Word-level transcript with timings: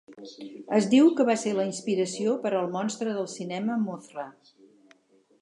Es 0.77 0.87
diu 0.93 1.11
que 1.19 1.25
va 1.27 1.35
ser 1.41 1.53
la 1.57 1.65
inspiració 1.71 2.33
per 2.47 2.53
al 2.61 2.71
monstre 2.77 3.15
del 3.19 3.29
cinema 3.35 3.79
Mothra. 3.85 4.27